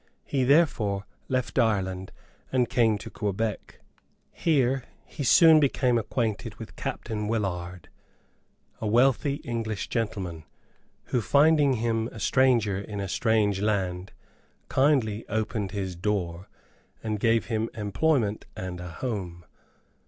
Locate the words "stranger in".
12.19-12.99